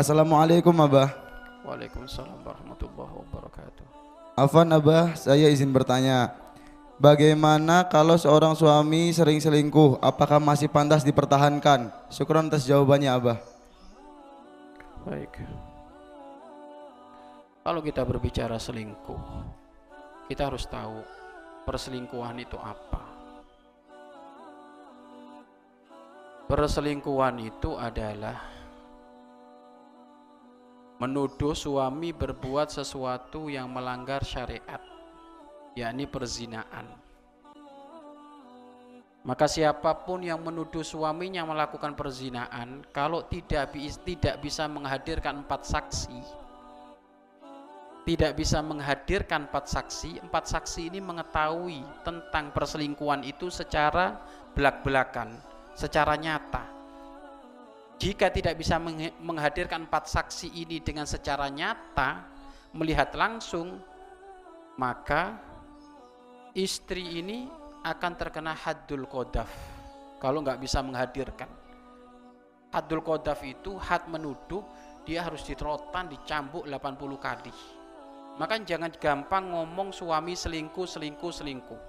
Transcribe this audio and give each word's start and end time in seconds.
Assalamualaikum 0.00 0.72
Abah. 0.80 1.12
Waalaikumsalam 1.60 2.40
warahmatullahi 2.40 3.20
wabarakatuh. 3.20 3.84
Afan 4.32 4.72
Abah, 4.72 5.12
saya 5.12 5.44
izin 5.52 5.76
bertanya. 5.76 6.32
Bagaimana 6.96 7.84
kalau 7.84 8.16
seorang 8.16 8.56
suami 8.56 9.12
sering 9.12 9.44
selingkuh? 9.44 10.00
Apakah 10.00 10.40
masih 10.40 10.72
pantas 10.72 11.04
dipertahankan? 11.04 11.92
Syukuran 12.08 12.48
atas 12.48 12.64
jawabannya 12.64 13.12
Abah. 13.12 13.44
Baik. 15.04 15.36
Kalau 17.60 17.84
kita 17.84 18.00
berbicara 18.00 18.56
selingkuh, 18.56 19.20
kita 20.32 20.48
harus 20.48 20.64
tahu 20.64 21.04
perselingkuhan 21.68 22.40
itu 22.40 22.56
apa. 22.56 23.04
Perselingkuhan 26.48 27.36
itu 27.44 27.76
adalah 27.76 28.59
menuduh 31.00 31.56
suami 31.56 32.12
berbuat 32.12 32.68
sesuatu 32.68 33.48
yang 33.48 33.72
melanggar 33.72 34.20
syariat, 34.20 34.84
yakni 35.72 36.04
perzinaan. 36.04 36.84
Maka 39.24 39.48
siapa 39.48 39.96
pun 40.04 40.20
yang 40.20 40.44
menuduh 40.44 40.84
suaminya 40.84 41.44
melakukan 41.48 41.96
perzinaan, 41.96 42.84
kalau 42.92 43.24
tidak 43.24 43.72
tidak 44.04 44.44
bisa 44.44 44.68
menghadirkan 44.68 45.40
empat 45.40 45.64
saksi, 45.64 46.20
tidak 48.04 48.36
bisa 48.36 48.60
menghadirkan 48.60 49.48
empat 49.48 49.72
saksi, 49.72 50.20
empat 50.24 50.52
saksi 50.52 50.92
ini 50.92 51.00
mengetahui 51.00 51.80
tentang 52.04 52.52
perselingkuhan 52.52 53.24
itu 53.24 53.48
secara 53.48 54.20
belak-belakan 54.52 55.36
secara 55.72 56.16
nyata. 56.20 56.79
Jika 58.00 58.32
tidak 58.32 58.56
bisa 58.56 58.80
menghadirkan 59.20 59.84
empat 59.84 60.08
saksi 60.08 60.48
ini 60.56 60.80
dengan 60.80 61.04
secara 61.04 61.52
nyata, 61.52 62.24
melihat 62.72 63.12
langsung, 63.12 63.76
maka 64.80 65.36
istri 66.56 67.20
ini 67.20 67.44
akan 67.84 68.12
terkena 68.16 68.56
haddul 68.56 69.04
kodaf 69.04 69.52
kalau 70.16 70.40
nggak 70.40 70.64
bisa 70.64 70.80
menghadirkan. 70.80 71.52
Haddul 72.72 73.04
kodaf 73.04 73.44
itu 73.44 73.76
had 73.76 74.08
menuduh 74.08 74.64
dia 75.04 75.20
harus 75.20 75.44
diterotan, 75.44 76.08
dicambuk 76.08 76.64
80 76.64 77.20
kali. 77.20 77.52
Maka 78.40 78.56
jangan 78.64 78.88
gampang 78.96 79.52
ngomong 79.52 79.92
suami 79.92 80.32
selingkuh, 80.32 80.88
selingkuh, 80.88 81.28
selingkuh. 81.28 81.80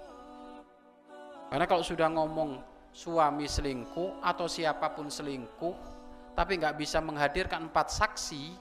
Karena 1.48 1.64
kalau 1.64 1.88
sudah 1.88 2.12
ngomong 2.12 2.59
suami 2.92 3.48
selingkuh 3.48 4.20
atau 4.20 4.52
siapa 4.52 4.92
pun 4.92 5.08
selingkuh 5.08 6.00
tapi 6.37 6.59
nggak 6.59 6.77
bisa 6.79 7.03
menghadirkan 7.03 7.67
empat 7.67 7.91
saksi 7.91 8.55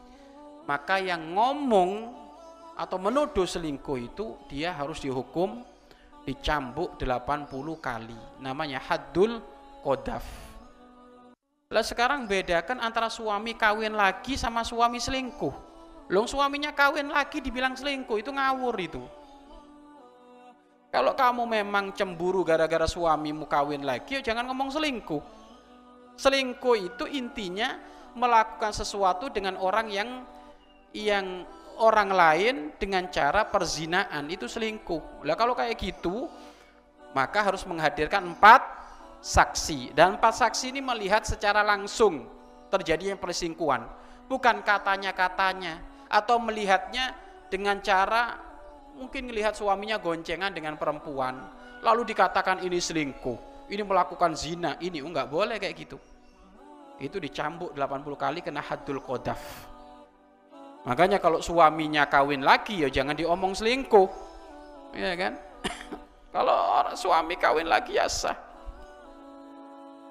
maka 0.68 1.02
yang 1.02 1.34
ngomong 1.34 2.14
atau 2.78 2.96
menuduh 2.96 3.44
selingkuh 3.44 3.98
itu 4.00 4.38
dia 4.46 4.72
harus 4.72 5.02
dihukum 5.02 5.60
dicambuk 6.24 6.96
80 7.00 7.50
kali. 7.80 8.16
Namanya 8.38 8.78
haddul 8.78 9.42
kodaf 9.82 10.50
lah 11.70 11.86
sekarang 11.86 12.26
bedakan 12.26 12.82
antara 12.82 13.06
suami 13.06 13.54
kawin 13.54 13.94
lagi 13.94 14.34
sama 14.34 14.66
suami 14.66 14.98
selingkuh. 14.98 15.54
Long 16.10 16.26
suaminya 16.26 16.74
kawin 16.74 17.14
lagi 17.14 17.38
dibilang 17.38 17.78
selingkuh 17.78 18.18
itu 18.18 18.34
ngawur 18.34 18.74
itu. 18.74 18.98
Kalau 20.90 21.14
kamu 21.14 21.46
memang 21.46 21.94
cemburu 21.94 22.42
gara-gara 22.42 22.90
suamimu 22.90 23.46
kawin 23.46 23.86
lagi, 23.86 24.18
ya 24.18 24.34
jangan 24.34 24.50
ngomong 24.50 24.74
selingkuh. 24.74 25.22
Selingkuh 26.20 26.76
itu 26.76 27.08
intinya 27.08 27.80
melakukan 28.12 28.76
sesuatu 28.76 29.32
dengan 29.32 29.56
orang 29.56 29.88
yang 29.88 30.08
yang 30.92 31.48
orang 31.80 32.12
lain 32.12 32.54
dengan 32.76 33.08
cara 33.08 33.48
perzinaan 33.48 34.28
itu 34.28 34.44
selingkuh. 34.44 35.24
Lah 35.24 35.32
kalau 35.32 35.56
kayak 35.56 35.80
gitu, 35.80 36.28
maka 37.16 37.40
harus 37.40 37.64
menghadirkan 37.64 38.36
empat 38.36 38.60
saksi 39.24 39.96
dan 39.96 40.20
empat 40.20 40.44
saksi 40.44 40.76
ini 40.76 40.84
melihat 40.84 41.24
secara 41.24 41.64
langsung 41.64 42.28
terjadinya 42.68 43.16
perselingkuhan, 43.16 43.88
bukan 44.28 44.60
katanya-katanya 44.60 45.80
atau 46.12 46.36
melihatnya 46.36 47.16
dengan 47.48 47.80
cara 47.80 48.36
mungkin 48.92 49.32
melihat 49.32 49.56
suaminya 49.56 49.96
goncengan 49.96 50.52
dengan 50.52 50.76
perempuan, 50.76 51.48
lalu 51.80 52.12
dikatakan 52.12 52.60
ini 52.60 52.76
selingkuh, 52.76 53.68
ini 53.72 53.80
melakukan 53.80 54.36
zina, 54.36 54.76
ini 54.84 55.00
enggak 55.00 55.32
oh, 55.32 55.40
boleh 55.40 55.56
kayak 55.56 55.74
gitu. 55.80 56.09
Itu 57.00 57.16
dicambuk 57.16 57.72
80 57.72 58.04
kali 58.20 58.38
kena 58.44 58.60
haddul 58.60 59.00
qadaf. 59.00 59.40
Makanya 60.84 61.16
kalau 61.20 61.40
suaminya 61.40 62.04
kawin 62.08 62.44
lagi 62.44 62.84
ya 62.84 62.88
jangan 62.92 63.16
diomong 63.16 63.56
selingkuh. 63.56 64.08
Ya 64.94 65.16
kan? 65.16 65.40
kalau 66.34 66.52
orang 66.52 66.96
suami 66.96 67.34
kawin 67.40 67.68
lagi 67.68 67.96
ya 67.96 68.06
sah. 68.06 68.36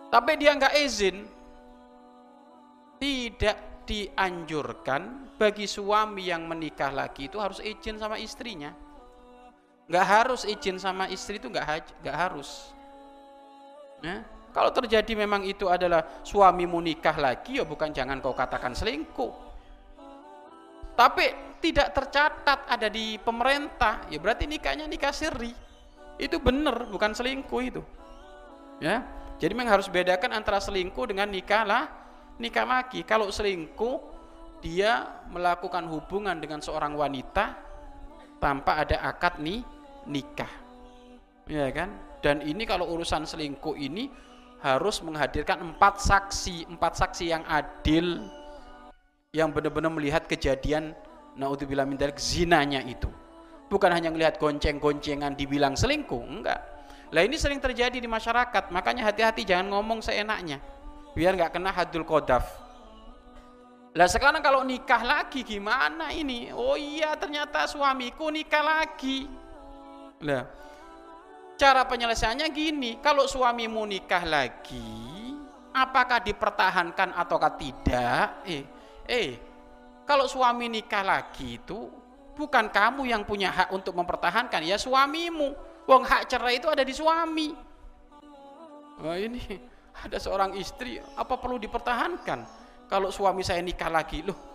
Tapi 0.09 0.31
dia 0.41 0.57
enggak 0.57 0.73
izin. 0.75 1.29
Tidak 2.99 3.87
dianjurkan 3.87 5.33
bagi 5.39 5.69
suami 5.69 6.27
yang 6.27 6.45
menikah 6.45 6.91
lagi 6.91 7.31
itu 7.31 7.39
harus 7.39 7.63
izin 7.63 7.95
sama 7.95 8.19
istrinya 8.19 8.75
nggak 9.89 10.05
harus 10.05 10.45
izin 10.45 10.77
sama 10.77 11.09
istri 11.09 11.41
itu 11.41 11.49
nggak 11.49 11.97
nggak 12.05 12.17
harus 12.17 12.69
ya 14.05 14.21
kalau 14.51 14.71
terjadi 14.73 15.13
memang 15.13 15.45
itu 15.45 15.69
adalah 15.69 16.21
suami 16.25 16.65
nikah 16.65 17.17
lagi 17.17 17.61
ya 17.61 17.65
bukan 17.65 17.93
jangan 17.93 18.19
kau 18.23 18.33
katakan 18.33 18.73
selingkuh 18.73 19.31
tapi 20.97 21.55
tidak 21.63 21.95
tercatat 21.95 22.67
ada 22.67 22.87
di 22.87 23.19
pemerintah 23.19 24.07
ya 24.11 24.17
berarti 24.19 24.47
nikahnya 24.47 24.87
nikah 24.87 25.11
siri 25.11 25.51
itu 26.19 26.35
benar 26.39 26.87
bukan 26.87 27.15
selingkuh 27.15 27.61
itu 27.63 27.81
ya 28.83 29.03
jadi 29.39 29.55
memang 29.55 29.79
harus 29.79 29.87
bedakan 29.87 30.35
antara 30.35 30.59
selingkuh 30.59 31.07
dengan 31.07 31.31
nikah 31.31 31.63
lah 31.63 31.99
nikah 32.39 32.65
lagi. 32.65 33.03
Kalau 33.03 33.29
selingkuh, 33.29 33.95
dia 34.63 35.21
melakukan 35.29 35.85
hubungan 35.91 36.39
dengan 36.39 36.63
seorang 36.63 36.95
wanita 36.95 37.53
tanpa 38.39 38.87
ada 38.87 39.03
akad 39.03 39.43
nih 39.43 39.61
nikah. 40.07 40.49
Ya 41.45 41.67
kan? 41.69 41.91
Dan 42.23 42.43
ini 42.43 42.63
kalau 42.63 42.87
urusan 42.91 43.27
selingkuh 43.27 43.75
ini 43.75 44.11
harus 44.59 44.99
menghadirkan 45.03 45.63
empat 45.63 46.03
saksi, 46.03 46.67
empat 46.67 46.93
saksi 46.99 47.25
yang 47.31 47.43
adil 47.47 48.27
yang 49.31 49.53
benar-benar 49.53 49.93
melihat 49.93 50.25
kejadian 50.25 50.91
naudzubillah 51.39 51.87
min 51.87 51.99
zinanya 52.19 52.83
itu. 52.83 53.07
Bukan 53.69 53.93
hanya 53.93 54.09
melihat 54.09 54.41
gonceng-goncengan 54.41 55.37
dibilang 55.37 55.77
selingkuh, 55.77 56.23
enggak. 56.25 56.59
Lah 57.13 57.21
ini 57.21 57.37
sering 57.37 57.61
terjadi 57.61 58.01
di 58.01 58.09
masyarakat, 58.09 58.73
makanya 58.73 59.09
hati-hati 59.09 59.45
jangan 59.45 59.73
ngomong 59.77 60.01
seenaknya 60.01 60.57
biar 61.13 61.33
nggak 61.35 61.51
kena 61.57 61.71
hadul 61.73 62.05
kodaf 62.05 62.45
lah 63.97 64.05
sekarang 64.05 64.45
kalau 64.45 64.61
nikah 64.61 65.01
lagi 65.01 65.41
gimana 65.41 66.13
ini 66.13 66.53
oh 66.53 66.77
iya 66.77 67.17
ternyata 67.17 67.65
suamiku 67.65 68.29
nikah 68.29 68.61
lagi 68.61 69.25
lah 70.21 70.45
cara 71.59 71.83
penyelesaiannya 71.83 72.47
gini 72.55 73.03
kalau 73.03 73.27
suamimu 73.27 73.83
nikah 73.83 74.23
lagi 74.23 75.19
apakah 75.75 76.23
dipertahankan 76.23 77.11
ataukah 77.13 77.53
tidak? 77.59 78.47
Eh 78.47 78.63
eh 79.05 79.29
kalau 80.07 80.25
suami 80.25 80.71
nikah 80.71 81.03
lagi 81.03 81.59
itu 81.61 81.91
bukan 82.33 82.71
kamu 82.71 83.11
yang 83.11 83.27
punya 83.27 83.51
hak 83.51 83.69
untuk 83.75 83.91
mempertahankan 83.93 84.63
ya 84.63 84.79
suamimu. 84.79 85.67
Wong 85.83 86.05
hak 86.05 86.29
cerai 86.29 86.61
itu 86.61 86.69
ada 86.71 86.85
di 86.85 86.93
suami. 86.93 87.49
Wah 89.03 89.17
ini 89.19 89.41
ada 90.05 90.15
seorang 90.15 90.55
istri 90.55 91.01
apa 91.01 91.35
perlu 91.35 91.59
dipertahankan? 91.59 92.39
Kalau 92.87 93.11
suami 93.13 93.43
saya 93.45 93.61
nikah 93.61 93.91
lagi 93.91 94.23
loh 94.25 94.47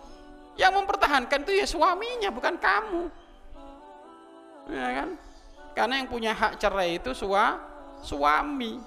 yang 0.57 0.71
mempertahankan 0.73 1.43
itu 1.45 1.53
ya 1.53 1.67
suaminya 1.67 2.33
bukan 2.33 2.55
kamu. 2.57 3.03
Ya 4.65 4.87
kan 5.03 5.09
karena 5.75 5.99
yang 5.99 6.07
punya 6.07 6.31
hak 6.31 6.55
cerai 6.57 6.97
itu 6.97 7.11
sua, 7.11 7.59
suami 7.99 8.79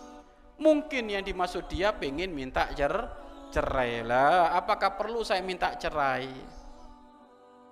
mungkin 0.59 1.13
yang 1.13 1.23
dimaksud 1.23 1.69
dia 1.71 1.95
pengen 1.95 2.35
minta 2.35 2.67
cer, 2.75 2.91
cerai 3.55 4.03
lah 4.03 4.57
apakah 4.57 4.97
perlu 4.99 5.23
saya 5.23 5.45
minta 5.45 5.77
cerai 5.79 6.27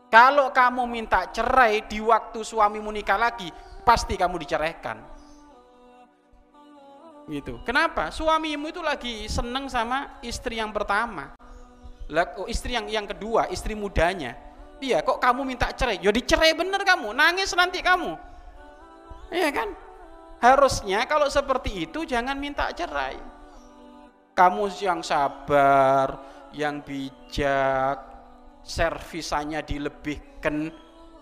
kalau 0.07 0.55
kamu 0.55 0.87
minta 0.87 1.27
cerai 1.35 1.83
di 1.89 1.99
waktu 1.99 2.45
suamimu 2.45 2.95
nikah 2.95 3.19
lagi 3.19 3.51
pasti 3.83 4.15
kamu 4.15 4.39
diceraikan 4.39 5.17
gitu. 7.27 7.59
Kenapa? 7.67 8.15
Suamimu 8.15 8.71
itu 8.71 8.79
lagi 8.79 9.27
seneng 9.27 9.67
sama 9.67 10.23
istri 10.23 10.63
yang 10.63 10.71
pertama. 10.71 11.35
Oh, 12.39 12.47
istri 12.47 12.79
yang 12.79 12.87
yang 12.87 13.07
kedua, 13.07 13.51
istri 13.51 13.75
mudanya. 13.75 14.39
Iya, 14.79 15.03
kok 15.03 15.19
kamu 15.19 15.43
minta 15.43 15.75
cerai? 15.75 15.99
Ya 15.99 16.15
dicerai 16.15 16.55
bener 16.55 16.87
kamu, 16.87 17.11
nangis 17.11 17.51
nanti 17.59 17.83
kamu. 17.83 18.15
Iya 19.31 19.51
kan? 19.51 19.69
Harusnya 20.39 21.03
kalau 21.09 21.27
seperti 21.27 21.89
itu 21.89 22.05
jangan 22.05 22.37
minta 22.37 22.69
cerai. 22.71 23.17
Kamu 24.37 24.69
yang 24.79 25.01
sabar, 25.01 26.21
yang 26.53 26.85
bijak, 26.85 27.99
servisannya 28.61 29.65
dilebihkan. 29.65 30.69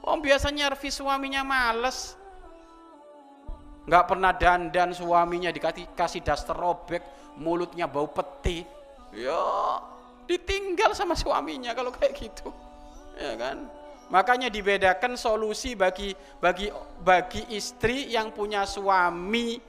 Oh 0.02 0.18
biasanya 0.18 0.74
servis 0.74 0.98
suaminya 0.98 1.46
males. 1.46 2.18
Nggak 3.84 4.04
pernah 4.08 4.32
dandan 4.34 4.90
suaminya 4.96 5.52
dikasih 5.54 5.92
kasih 5.94 6.20
daster 6.24 6.56
robek 6.56 7.04
mulutnya 7.38 7.86
bau 7.86 8.10
peti. 8.10 8.66
Ya 9.14 9.44
ditinggal 10.26 10.96
sama 10.96 11.14
suaminya 11.14 11.70
kalau 11.76 11.94
kayak 11.94 12.18
gitu. 12.18 12.50
Ya 13.14 13.38
kan 13.38 13.70
makanya 14.12 14.52
dibedakan 14.52 15.16
solusi 15.16 15.76
bagi 15.78 16.12
bagi 16.40 16.68
bagi 17.00 17.44
istri 17.54 18.10
yang 18.12 18.32
punya 18.34 18.68
suami 18.68 19.60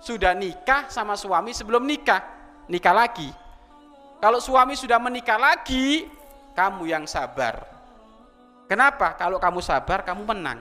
sudah 0.00 0.32
nikah 0.32 0.88
sama 0.88 1.14
suami 1.14 1.52
sebelum 1.52 1.84
nikah. 1.84 2.24
Nikah 2.66 2.94
lagi. 2.96 3.28
Kalau 4.20 4.40
suami 4.40 4.76
sudah 4.76 5.00
menikah 5.00 5.40
lagi 5.40 6.08
kamu 6.56 6.88
yang 6.88 7.04
sabar. 7.04 7.64
Kenapa? 8.68 9.16
Kalau 9.16 9.36
kamu 9.40 9.60
sabar 9.60 10.04
kamu 10.04 10.22
menang. 10.24 10.60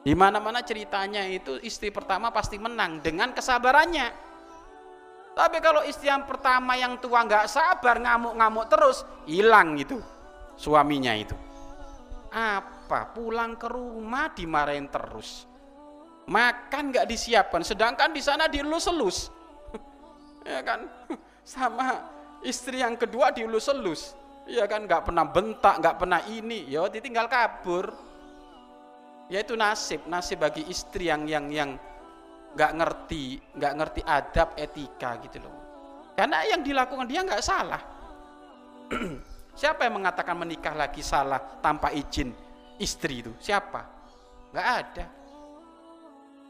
Di 0.00 0.16
mana-mana 0.16 0.64
ceritanya 0.64 1.28
itu 1.28 1.60
istri 1.60 1.92
pertama 1.92 2.32
pasti 2.32 2.56
menang 2.56 3.04
dengan 3.04 3.36
kesabarannya. 3.36 4.08
Tapi 5.36 5.58
kalau 5.62 5.86
istri 5.86 6.10
yang 6.10 6.26
pertama 6.26 6.74
yang 6.74 6.98
tua 6.98 7.22
nggak 7.22 7.46
sabar 7.46 8.02
ngamuk-ngamuk 8.02 8.66
terus, 8.66 9.06
hilang 9.28 9.78
itu 9.78 10.00
suaminya 10.58 11.14
itu. 11.14 11.36
Apa? 12.30 13.10
Pulang 13.10 13.58
ke 13.58 13.66
rumah 13.66 14.30
dimarahin 14.30 14.86
terus. 14.86 15.46
Makan 16.30 16.94
nggak 16.94 17.06
disiapkan, 17.10 17.66
sedangkan 17.66 18.14
di 18.14 18.22
sana 18.22 18.46
dielus-elus. 18.46 19.34
ya 20.46 20.62
kan? 20.62 20.86
Sama 21.42 22.06
istri 22.46 22.82
yang 22.82 22.94
kedua 22.94 23.34
dielus-elus. 23.34 24.14
Ya 24.46 24.66
kan 24.70 24.86
nggak 24.86 25.10
pernah 25.10 25.26
bentak, 25.26 25.82
nggak 25.82 25.96
pernah 25.98 26.22
ini, 26.26 26.66
ya 26.70 26.86
ditinggal 26.86 27.26
kabur 27.26 28.10
yaitu 29.30 29.54
nasib 29.54 30.02
nasib 30.10 30.42
bagi 30.42 30.66
istri 30.66 31.06
yang 31.06 31.22
yang 31.24 31.46
yang 31.54 31.70
nggak 32.58 32.72
ngerti 32.82 33.38
nggak 33.54 33.72
ngerti 33.78 34.00
adab 34.02 34.58
etika 34.58 35.22
gitu 35.22 35.38
loh 35.38 35.54
karena 36.18 36.42
yang 36.50 36.66
dilakukan 36.66 37.06
dia 37.06 37.22
nggak 37.22 37.38
salah 37.38 37.78
siapa 39.54 39.86
yang 39.86 40.00
mengatakan 40.00 40.36
menikah 40.38 40.74
lagi 40.74 41.02
salah 41.04 41.38
tanpa 41.60 41.90
izin 41.94 42.32
istri 42.80 43.24
itu? 43.24 43.32
Siapa? 43.38 43.82
Nggak 44.50 44.68
ada. 44.82 45.06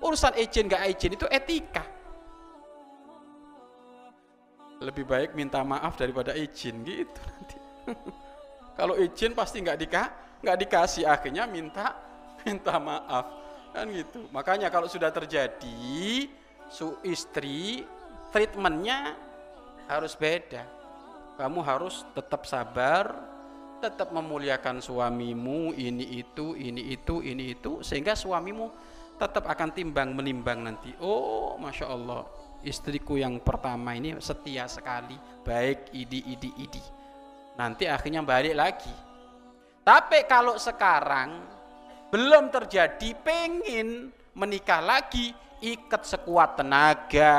Urusan 0.00 0.34
izin 0.40 0.64
nggak 0.68 0.84
izin 0.96 1.12
itu 1.16 1.26
etika. 1.28 1.84
Lebih 4.80 5.04
baik 5.04 5.30
minta 5.36 5.60
maaf 5.60 6.00
daripada 6.00 6.32
izin 6.32 6.80
gitu 6.88 7.20
nanti. 7.20 7.56
Kalau 8.78 8.96
izin 8.96 9.36
pasti 9.36 9.60
nggak 9.60 9.78
dika 9.78 10.02
nggak 10.40 10.58
dikasih 10.64 11.04
akhirnya 11.04 11.44
minta 11.44 11.92
minta 12.48 12.80
maaf. 12.80 13.26
Kan 13.70 13.86
gitu. 13.92 14.26
Makanya 14.34 14.66
kalau 14.66 14.90
sudah 14.90 15.14
terjadi 15.14 16.26
su 16.66 16.90
istri 17.06 17.86
treatmentnya 18.34 19.14
harus 19.86 20.18
beda 20.18 20.79
kamu 21.40 21.64
harus 21.64 22.04
tetap 22.12 22.44
sabar 22.44 23.16
tetap 23.80 24.12
memuliakan 24.12 24.84
suamimu 24.84 25.72
ini 25.72 26.20
itu 26.20 26.52
ini 26.52 26.92
itu 26.92 27.24
ini 27.24 27.56
itu 27.56 27.80
sehingga 27.80 28.12
suamimu 28.12 28.68
tetap 29.16 29.48
akan 29.48 29.72
timbang 29.72 30.12
menimbang 30.12 30.60
nanti. 30.60 30.92
Oh 31.00 31.56
masya 31.56 31.88
Allah 31.88 32.28
istriku 32.60 33.16
yang 33.16 33.40
pertama 33.40 33.96
ini 33.96 34.20
setia 34.20 34.68
sekali 34.68 35.16
baik 35.40 35.96
idi 35.96 36.20
idi 36.28 36.50
idi. 36.60 36.82
Nanti 37.56 37.88
akhirnya 37.88 38.20
balik 38.20 38.52
lagi. 38.52 38.92
Tapi 39.80 40.28
kalau 40.28 40.60
sekarang 40.60 41.40
belum 42.12 42.52
terjadi 42.52 43.16
pengen 43.24 44.12
menikah 44.36 44.84
lagi 44.84 45.32
ikat 45.64 46.04
sekuat 46.04 46.60
tenaga 46.60 47.36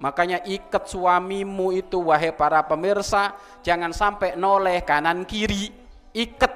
makanya 0.00 0.40
ikat 0.48 0.88
suamimu 0.88 1.76
itu 1.76 2.00
wahai 2.00 2.32
para 2.32 2.64
pemirsa 2.64 3.36
jangan 3.60 3.92
sampai 3.92 4.34
noleh 4.34 4.80
kanan 4.80 5.28
kiri 5.28 5.68
ikat 6.16 6.52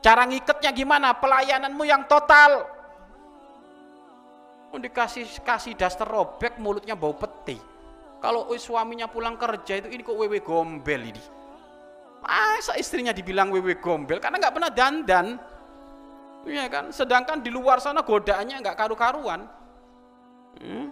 cara 0.00 0.24
ngikatnya 0.24 0.72
gimana 0.72 1.12
pelayananmu 1.12 1.84
yang 1.84 2.08
total 2.08 2.64
dikasih 4.70 5.26
kasih 5.44 5.76
daster 5.76 6.08
robek 6.08 6.56
mulutnya 6.56 6.96
bau 6.96 7.12
peti 7.12 7.60
kalau 8.24 8.48
suaminya 8.56 9.10
pulang 9.10 9.36
kerja 9.36 9.84
itu 9.84 9.88
ini 9.92 10.00
kok 10.00 10.16
wewe 10.16 10.40
gombel 10.40 11.02
ini 11.04 11.22
masa 12.24 12.80
istrinya 12.80 13.12
dibilang 13.12 13.52
wewe 13.52 13.76
gombel 13.76 14.16
karena 14.16 14.40
nggak 14.40 14.54
pernah 14.56 14.72
dandan 14.72 15.26
Iya 16.48 16.72
kan? 16.72 16.88
Sedangkan 16.88 17.44
di 17.44 17.52
luar 17.52 17.84
sana 17.84 18.00
godaannya 18.00 18.64
nggak 18.64 18.76
karu-karuan. 18.78 19.44
Hmm? 20.56 20.88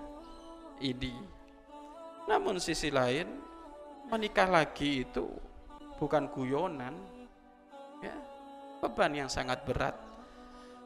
Idi. 0.76 1.16
Namun 2.28 2.60
sisi 2.60 2.92
lain 2.92 3.24
menikah 4.12 4.46
lagi 4.46 5.08
itu 5.08 5.24
bukan 5.96 6.28
guyonan. 6.28 6.92
Ya, 8.04 8.14
beban 8.84 9.16
yang 9.16 9.32
sangat 9.32 9.64
berat. 9.64 9.96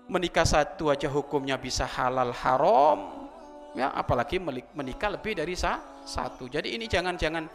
Menikah 0.07 0.47
satu 0.47 0.89
aja 0.95 1.11
hukumnya 1.11 1.59
bisa 1.59 1.83
halal 1.85 2.31
haram. 2.31 3.29
Ya, 3.75 3.91
apalagi 3.91 4.39
menikah 4.73 5.11
lebih 5.11 5.35
dari 5.35 5.59
satu. 5.59 6.47
Jadi 6.47 6.79
ini 6.79 6.87
jangan 6.87 7.19
jangan 7.19 7.51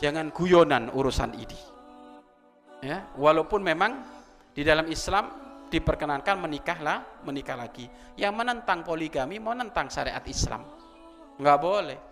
jangan 0.00 0.32
guyonan 0.32 0.88
urusan 0.96 1.36
ini. 1.36 1.58
Ya, 2.80 3.04
walaupun 3.18 3.60
memang 3.60 4.00
di 4.54 4.62
dalam 4.64 4.88
Islam 4.88 5.48
diperkenankan 5.68 6.40
menikahlah 6.40 7.04
menikah 7.28 7.58
lagi 7.58 7.84
yang 8.16 8.32
menentang 8.32 8.80
poligami 8.80 9.36
menentang 9.36 9.92
syariat 9.92 10.24
Islam 10.24 10.64
nggak 11.36 11.58
boleh 11.60 12.07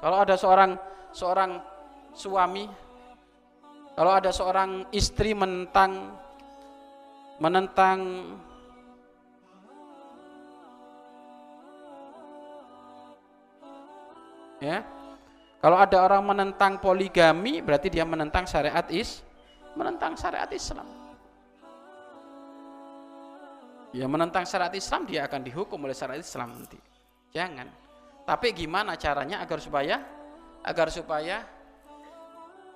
kalau 0.00 0.16
ada 0.22 0.34
seorang 0.36 0.76
seorang 1.12 1.50
suami 2.16 2.64
kalau 3.96 4.12
ada 4.12 4.28
seorang 4.28 4.92
istri 4.92 5.32
menentang 5.32 6.12
menentang 7.40 7.98
ya. 14.60 14.84
Kalau 15.56 15.80
ada 15.80 15.98
orang 16.04 16.22
menentang 16.22 16.78
poligami 16.78 17.64
berarti 17.64 17.88
dia 17.90 18.04
menentang 18.04 18.44
syariat 18.44 18.86
is 18.92 19.24
menentang 19.74 20.14
syariat 20.14 20.48
Islam. 20.52 20.86
Ya 23.96 24.04
menentang 24.04 24.44
syariat 24.44 24.76
Islam 24.76 25.08
dia 25.08 25.24
akan 25.24 25.40
dihukum 25.40 25.80
oleh 25.88 25.96
syariat 25.96 26.20
Islam 26.20 26.52
nanti. 26.52 26.76
Jangan 27.32 27.85
tapi 28.26 28.50
gimana 28.50 28.98
caranya 28.98 29.38
agar 29.38 29.62
supaya 29.62 30.02
agar 30.66 30.90
supaya 30.90 31.46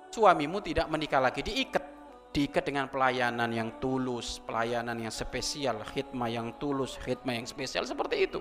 suamimu 0.07 0.63
tidak 0.63 0.87
menikah 0.87 1.19
lagi? 1.19 1.43
Diikat 1.43 1.83
diikat 2.31 2.63
dengan 2.63 2.87
pelayanan 2.87 3.51
yang 3.51 3.75
tulus 3.83 4.39
pelayanan 4.47 4.95
yang 4.95 5.11
spesial 5.11 5.83
khidmah 5.83 6.31
yang 6.31 6.55
tulus 6.55 6.95
khidmah 7.03 7.35
yang 7.35 7.43
spesial 7.43 7.83
seperti 7.83 8.31
itu. 8.31 8.39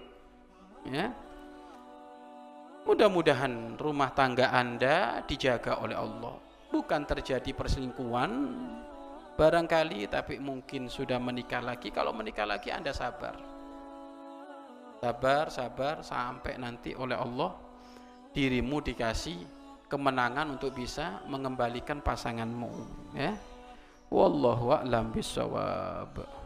Ya. 0.86 1.10
Mudah-mudahan 2.86 3.74
rumah 3.74 4.14
tangga 4.14 4.54
anda 4.54 5.26
dijaga 5.26 5.82
oleh 5.82 5.98
Allah. 5.98 6.38
Bukan 6.70 7.02
terjadi 7.10 7.50
perselingkuhan 7.50 8.30
barangkali 9.34 10.06
tapi 10.06 10.38
mungkin 10.38 10.86
sudah 10.86 11.18
menikah 11.18 11.58
lagi. 11.58 11.90
Kalau 11.90 12.14
menikah 12.14 12.46
lagi 12.46 12.70
anda 12.70 12.94
sabar 12.94 13.59
sabar 15.00 15.48
sabar 15.48 16.04
sampai 16.04 16.60
nanti 16.60 16.92
oleh 16.92 17.16
Allah 17.16 17.56
dirimu 18.36 18.84
dikasih 18.84 19.42
kemenangan 19.90 20.54
untuk 20.54 20.76
bisa 20.76 21.24
mengembalikan 21.26 21.98
pasanganmu 21.98 22.70
ya. 23.16 23.34
Wallahu 24.10 24.74
a'lam 24.74 25.10
bisawab 25.10 26.39